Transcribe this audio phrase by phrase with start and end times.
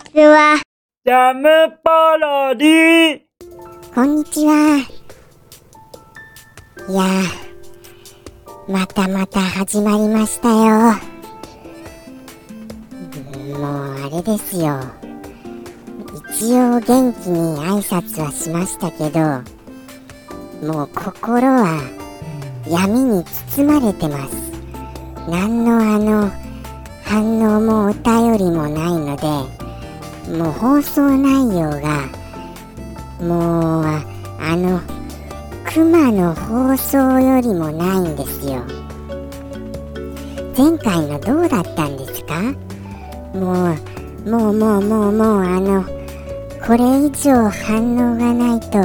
[0.00, 0.60] ちは。
[1.04, 1.48] ジャム
[1.82, 3.20] パロディ
[3.94, 4.78] こんにちは。
[6.88, 10.54] いやー、またまた始まりましたよ。
[13.58, 14.80] もうあれですよ。
[16.32, 19.20] 一応元気に挨拶はしましたけど、
[20.66, 21.80] もう心は
[22.68, 24.50] 闇に包まれてます。
[25.28, 26.30] 何のあの、
[27.04, 29.69] 反応もお便りもないので、
[30.30, 32.08] もう放送内容が、
[33.20, 34.80] もうあの
[35.64, 38.62] クマの放送よりもないんですよ。
[40.56, 42.40] 前回のどうだったんですか？
[43.34, 43.74] も
[44.24, 45.84] うもうもうもうもうあの
[46.64, 48.78] これ以上反応がないと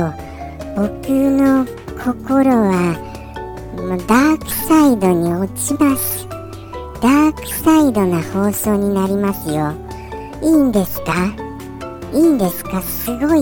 [0.75, 1.65] 僕の
[2.03, 2.95] 心は
[3.75, 6.27] もうダークサイドに落ちます。
[7.01, 9.73] ダークサイドな放送になりますよ。
[10.45, 11.33] いいんですか？
[12.13, 12.79] いいんですか？
[12.83, 13.41] すごい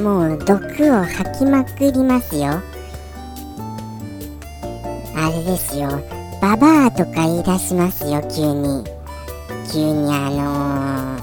[0.00, 2.62] もう毒を吐きまくりますよ。
[5.16, 5.88] あれですよ。
[6.40, 8.84] ババアとか言い出しますよ急に。
[9.72, 11.18] 急にあの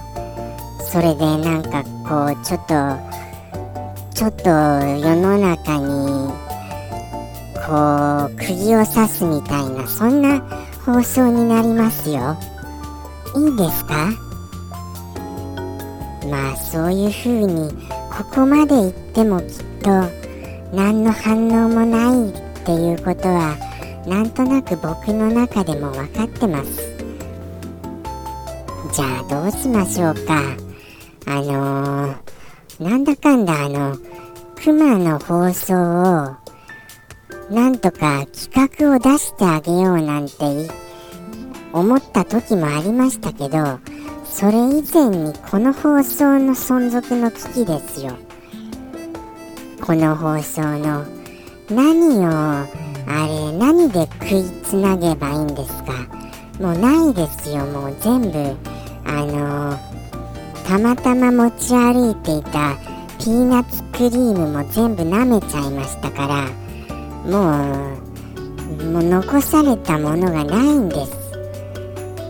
[0.78, 2.74] ー、それでなんかこうちょっと
[4.14, 6.32] ちょっと世の中に
[7.66, 10.42] こう釘を刺すみたいなそんな
[10.86, 12.38] 放送になりますよ。
[13.36, 14.10] いいんですか？
[16.30, 17.72] まあそういう風に
[18.16, 19.48] ここまで行ってもきっ
[19.82, 19.90] と
[20.74, 23.56] 何の反応もないっていうことは
[24.06, 26.98] なんとなく僕の中でも分かってます。
[28.94, 30.42] じゃあどうしましょうか。
[31.26, 33.98] あのー、なんだかんだあの
[34.64, 36.48] クマの放送を
[37.54, 40.34] なんとか企画を出してあげようなんて
[41.74, 43.80] 思った時もありましたけど
[44.40, 48.14] それ以前にこの放送の存続の危機ですよ。
[49.82, 51.04] この放送の
[51.72, 52.68] 何をあ
[53.28, 55.94] れ何で食いつなげばいいんですか？
[56.60, 57.66] もうないですよ。
[57.66, 58.56] もう全部
[59.06, 59.76] あの
[60.68, 62.78] たまたま持ち歩いていた
[63.18, 66.48] ピーナッツクリームも全部舐めちゃいましたから
[67.26, 67.90] も
[68.82, 71.27] うもう残されたものがないんです。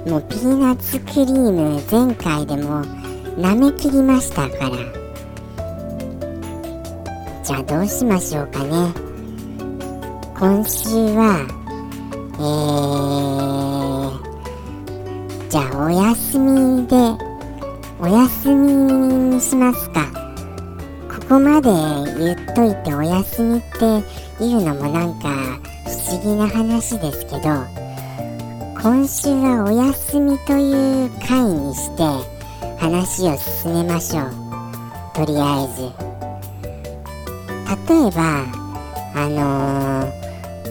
[0.07, 2.81] もうピーナッツクリーム前回でも
[3.35, 4.77] 舐めきりましたから。
[7.43, 8.93] じゃあどうしましょうかね。
[10.39, 11.45] 今週は
[12.39, 16.95] えー、じゃあお休みで
[17.99, 18.71] お休み
[19.35, 20.05] にしますか。
[21.09, 21.69] ここまで
[22.17, 24.01] 言っといてお休みって
[24.41, 25.27] いうのもなんか
[25.85, 27.86] 不思議な話ですけど
[28.87, 32.03] 今週はお休みという回にして
[32.79, 34.31] 話を進めましょう。
[35.13, 35.91] とりあえず。
[37.91, 38.45] 例えば
[39.13, 40.07] あの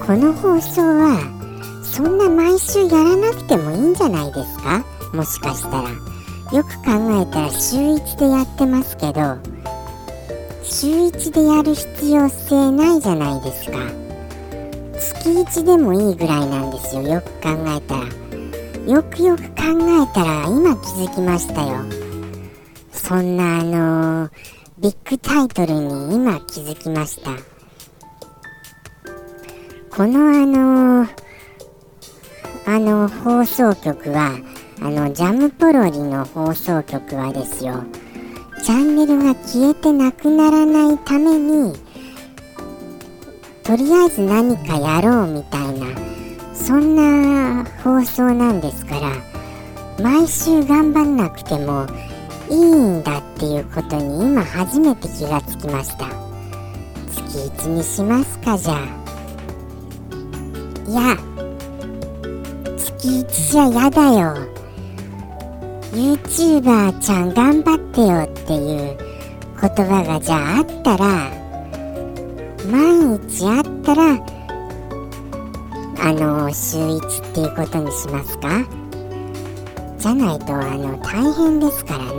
[0.00, 1.20] ー、この放送は
[1.84, 4.82] そんな毎週やらなくてもいいんじゃないですか？
[5.12, 5.90] もしかしたら。
[5.90, 9.36] よく考えたら週1でやってますけど
[10.62, 14.05] 週1でやる必要性ないじゃないですか。
[15.26, 17.02] 月1でもいいぐらいなんですよ。
[17.02, 18.92] よく考えたら。
[18.92, 21.80] よくよく考えたら今気づきましたよ。
[22.92, 24.30] そんなあのー、
[24.78, 27.32] ビッグタイトルに今気づきました。
[29.90, 31.08] このあのー、
[32.66, 34.38] あの放送局は
[34.80, 37.82] あのジャムポロリの放送局はですよ。
[38.62, 41.74] チャンネルが消えてなくならないために
[43.66, 45.86] とりあえず何かやろうみたいな
[46.54, 49.12] そんな放送なんですから
[50.00, 51.86] 毎週頑張んなくても
[52.48, 56.06] いいんだっていうことに今初めて気がつきました。
[57.10, 58.78] 月1にしますかじゃあ。
[60.88, 61.16] いや
[62.76, 64.36] 月1じゃやだよ。
[65.92, 68.96] YouTuber ちゃん頑張ってよっていう
[69.60, 71.35] 言葉がじゃああったら
[72.70, 74.14] 毎日あったら
[75.98, 78.64] あの週1っていうことにしますか？
[79.98, 82.12] じゃないとあの大変ですからね。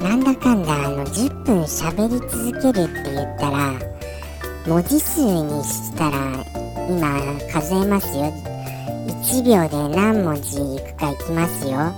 [0.00, 3.74] なんだかんだあの10分喋り続けるって言ったら
[4.66, 6.16] 文字数にしたら
[6.88, 7.20] 今
[7.52, 8.32] 数えますよ。
[9.06, 11.92] 1秒で何文字いくかいきますよ。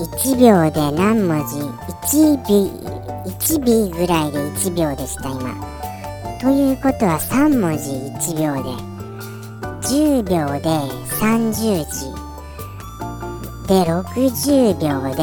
[0.00, 1.60] 1秒で何文字
[2.08, 2.87] ？1秒。
[3.28, 5.54] 1尾ぐらいで1秒でした今。
[6.40, 7.90] ということは3文字
[8.32, 8.70] 1秒で。
[9.86, 10.68] 10秒で
[11.20, 12.12] 30字。
[13.68, 15.22] で60秒で。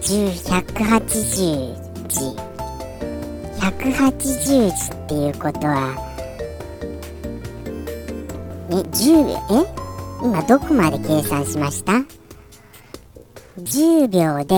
[0.00, 1.08] 180
[2.08, 2.20] 字。
[3.60, 5.94] 180字っていうことは
[8.70, 9.32] え10秒？
[9.50, 9.66] え？
[10.22, 11.92] 今どこまで計算しました？
[13.58, 14.54] ?10 秒で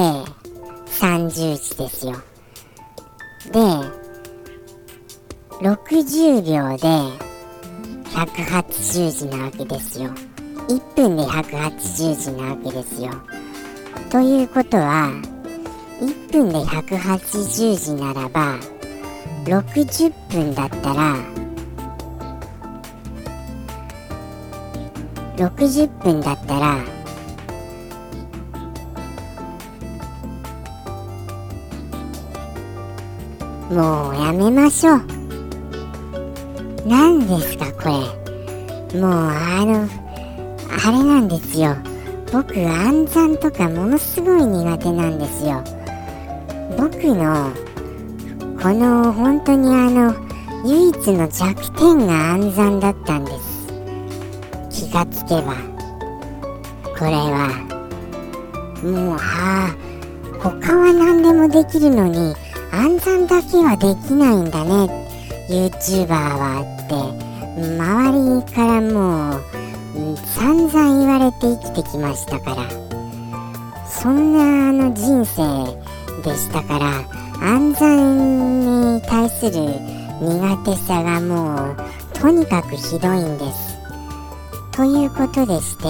[0.86, 2.14] 30字ですよ
[3.52, 3.60] で
[5.60, 6.86] 60秒で
[8.10, 10.10] 180字なわけですよ
[10.68, 13.10] 1分で180字なわけですよ
[14.10, 15.10] ということは
[16.00, 18.58] 1分で180字ならば
[19.44, 21.16] 60分だったら
[25.36, 26.95] 60分だったら
[33.70, 35.02] もうやめましょう。
[36.86, 39.00] 何ですかこれ。
[39.00, 39.88] もうあの
[40.86, 41.76] あれなんですよ。
[42.32, 45.64] 僕暗算とかものすごい苦手なんですよ。
[46.78, 47.50] 僕の
[48.62, 50.14] この本当にあの
[50.64, 53.32] 唯一の弱点が暗算だったんで
[54.70, 54.86] す。
[54.86, 55.54] 気がつけば。
[56.96, 57.66] これは。
[58.84, 59.76] もうはあ
[60.40, 62.34] 他は何でもできるのに
[62.76, 65.06] 暗算だけはできないんだね
[65.48, 66.94] YouTuber はって
[67.58, 72.68] 周りからもう散々言われて生きてきましたから
[73.88, 75.42] そんなあの人生
[76.22, 77.02] でしたから
[77.40, 79.52] 暗算に対する
[80.20, 81.76] 苦手さがもう
[82.12, 83.76] とにかくひどいんです。
[84.72, 85.84] ということでして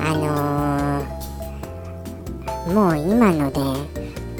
[0.00, 3.60] あのー、もう今ので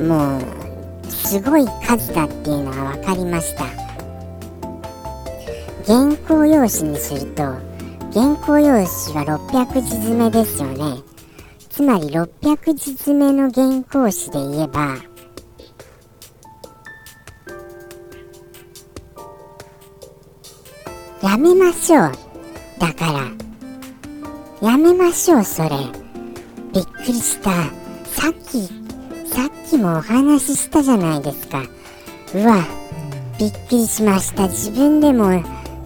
[0.03, 0.66] もう
[1.11, 3.65] すごい数だっていうのは分かりました。
[5.87, 7.43] 原稿用紙にすると
[8.13, 11.03] 原稿用紙は600字詰めですよね。
[11.71, 14.97] つまり600字詰めの原稿紙で言えば
[21.23, 22.13] やめましょう。
[22.79, 23.47] だから。
[24.71, 25.71] やめましょう、それ。
[26.73, 27.51] びっくりした。
[28.05, 28.71] さっき、
[29.33, 31.63] さっきもお話ししたじゃないですか。
[32.35, 32.65] うわ、
[33.39, 34.49] びっくりしました。
[34.49, 35.43] 自分でも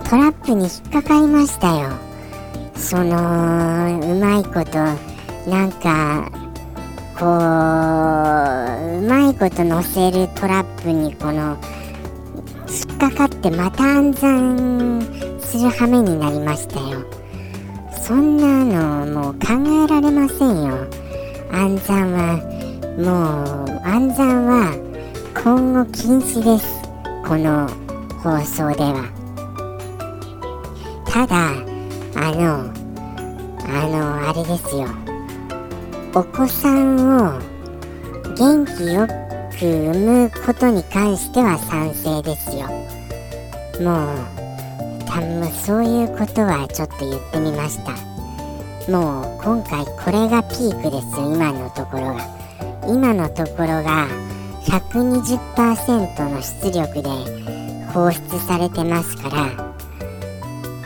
[0.08, 1.90] トラップに引っかかりましたよ。
[2.76, 4.78] その、うまいこと、
[5.50, 6.30] なんか、
[7.18, 11.56] こう、うまいこと乗せるトラップにこの、
[12.70, 15.02] 引っかかってまた暗算
[15.40, 17.04] する羽目になりましたよ
[17.90, 19.48] そんなのもう考
[19.84, 20.86] えられませんよ
[21.50, 22.49] 暗算は
[23.00, 24.76] もう暗算は
[25.42, 26.82] 今後禁止です。
[27.26, 27.66] この
[28.22, 29.08] 放送では。
[31.06, 31.48] ただ
[32.14, 32.70] あの
[33.64, 34.86] あのあれですよ。
[36.14, 37.40] お子さんを
[38.36, 39.06] 元気よ
[39.58, 42.66] く産むことに関しては賛成ですよ。
[43.80, 47.92] もうたもそういうことはちょっと言ってみました。
[48.92, 52.39] もう今回これがピークですよ今のところが。
[52.86, 54.08] 今のところが
[54.64, 57.10] 120%の出力で
[57.92, 59.74] 放出されてますから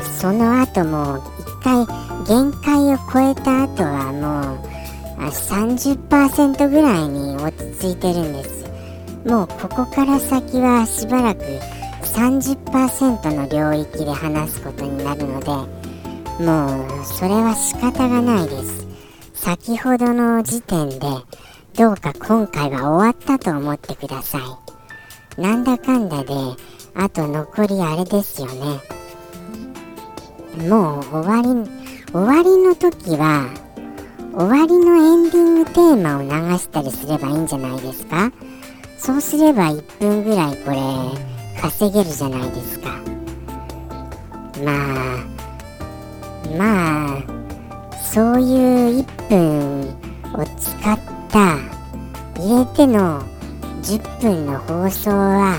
[0.03, 1.87] その後も一回
[2.27, 8.65] 限界を超えた後はもう30%ぐらいに落ち着いてるんです。
[9.27, 11.43] もうここから先はしばらく
[12.03, 15.51] 30%の領域で話すことになるので
[16.45, 18.87] もうそれは仕方がないです。
[19.35, 21.07] 先ほどの時点で
[21.77, 25.41] どうか今回は終わったと思ってください。
[25.41, 26.33] なんだかんだで
[26.95, 28.81] あと残りあれですよね。
[30.69, 31.69] もう終わり
[32.13, 33.51] 終わりの時は
[34.33, 36.29] 終わりのエンディングテーマを流
[36.59, 38.31] したりすればいいんじゃないですか？
[38.97, 40.79] そうすれば1分ぐらいこれ
[41.61, 42.91] 稼げるじゃないですか。
[44.65, 45.27] まあ
[46.57, 47.23] まあ
[48.01, 49.81] そういう1分
[50.35, 50.74] を使
[52.59, 53.21] れての
[53.83, 55.57] 10分の放送は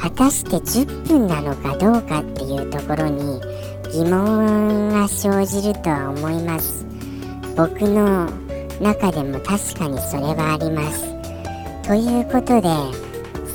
[0.00, 3.40] 果たして10分なのかどうかっていうところに
[3.92, 6.84] 疑問が生じるとは思います。
[7.56, 8.28] 僕の
[8.80, 11.12] 中でも確かにそれはあります。
[11.86, 12.68] ということで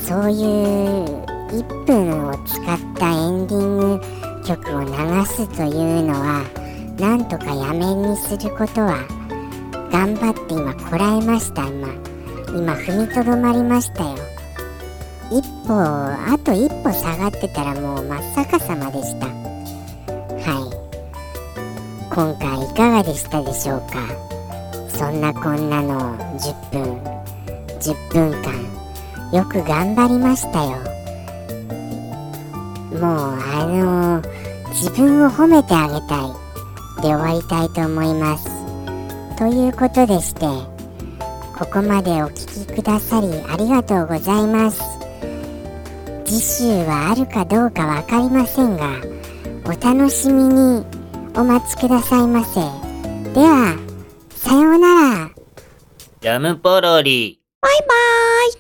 [0.06, 4.02] そういう1分を使ったエンディング
[4.46, 6.44] 曲を流すというのは
[6.98, 9.06] なんとかやめにすることは
[9.92, 12.07] 頑張って今こらえました今。
[12.58, 14.16] 今踏みとどまりましたよ。
[15.30, 19.28] 一歩あと一歩下がってたらもう真っ逆さまでした。
[19.28, 19.32] は
[20.66, 20.78] い。
[22.10, 24.00] 今回いかがでしたでしょうか？
[24.90, 26.98] そんなこんなの10分
[27.80, 28.52] 10分間
[29.38, 30.72] よく頑張りましたよ。
[32.94, 34.22] もうあの
[34.70, 36.32] 自分を褒めてあげたい
[37.04, 38.50] で終わりたいと思います。
[39.38, 40.48] ということでして
[41.58, 44.82] ここまでお聴きくださりありがとうございます。
[46.24, 49.02] 次週はあるかどうかわかりませんが
[49.66, 50.86] お楽しみに
[51.36, 52.60] お待ちくださいませ。
[53.34, 53.76] では
[54.30, 54.88] さような
[55.26, 55.32] ら。
[56.22, 57.40] ジャムポロリ。
[57.60, 58.54] バイバーイ